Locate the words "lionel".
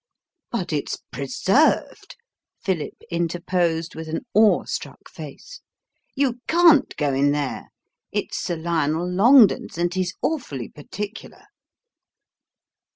8.55-9.07